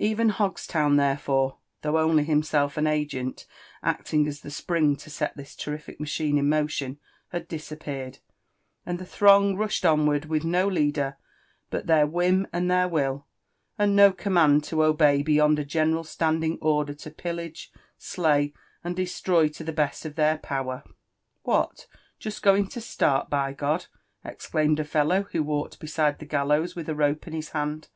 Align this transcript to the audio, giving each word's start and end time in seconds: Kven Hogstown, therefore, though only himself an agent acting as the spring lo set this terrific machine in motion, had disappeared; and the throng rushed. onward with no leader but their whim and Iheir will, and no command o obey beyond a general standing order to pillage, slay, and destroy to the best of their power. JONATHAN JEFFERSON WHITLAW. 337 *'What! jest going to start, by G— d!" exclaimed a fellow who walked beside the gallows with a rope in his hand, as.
Kven 0.00 0.32
Hogstown, 0.32 0.96
therefore, 0.96 1.58
though 1.82 1.96
only 1.96 2.24
himself 2.24 2.76
an 2.76 2.88
agent 2.88 3.46
acting 3.84 4.26
as 4.26 4.40
the 4.40 4.50
spring 4.50 4.94
lo 4.94 4.96
set 4.96 5.36
this 5.36 5.54
terrific 5.54 6.00
machine 6.00 6.38
in 6.38 6.48
motion, 6.48 6.98
had 7.28 7.46
disappeared; 7.46 8.18
and 8.84 8.98
the 8.98 9.04
throng 9.06 9.54
rushed. 9.54 9.84
onward 9.86 10.24
with 10.24 10.42
no 10.42 10.66
leader 10.66 11.18
but 11.70 11.86
their 11.86 12.04
whim 12.04 12.48
and 12.52 12.68
Iheir 12.68 12.90
will, 12.90 13.26
and 13.78 13.94
no 13.94 14.10
command 14.12 14.68
o 14.72 14.82
obey 14.82 15.22
beyond 15.22 15.56
a 15.60 15.64
general 15.64 16.02
standing 16.02 16.58
order 16.60 16.92
to 16.94 17.10
pillage, 17.12 17.70
slay, 17.96 18.52
and 18.82 18.96
destroy 18.96 19.46
to 19.50 19.62
the 19.62 19.72
best 19.72 20.04
of 20.04 20.16
their 20.16 20.38
power. 20.38 20.82
JONATHAN 20.84 20.96
JEFFERSON 21.38 21.44
WHITLAW. 21.44 21.60
337 21.62 21.68
*'What! 21.70 21.86
jest 22.18 22.42
going 22.42 22.66
to 22.66 22.80
start, 22.80 23.30
by 23.30 23.52
G— 23.52 23.86
d!" 24.24 24.28
exclaimed 24.30 24.80
a 24.80 24.84
fellow 24.84 25.28
who 25.30 25.44
walked 25.44 25.78
beside 25.78 26.18
the 26.18 26.26
gallows 26.26 26.74
with 26.74 26.88
a 26.88 26.94
rope 26.96 27.28
in 27.28 27.32
his 27.34 27.50
hand, 27.50 27.84
as. 27.84 27.90